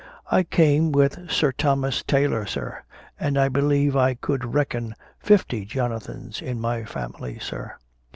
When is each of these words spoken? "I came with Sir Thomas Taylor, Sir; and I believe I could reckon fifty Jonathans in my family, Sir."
"I 0.31 0.41
came 0.41 0.91
with 0.91 1.29
Sir 1.29 1.51
Thomas 1.51 2.01
Taylor, 2.01 2.47
Sir; 2.47 2.81
and 3.19 3.37
I 3.37 3.49
believe 3.49 3.95
I 3.95 4.15
could 4.15 4.55
reckon 4.55 4.95
fifty 5.19 5.63
Jonathans 5.63 6.41
in 6.41 6.59
my 6.59 6.85
family, 6.85 7.37
Sir." 7.37 7.75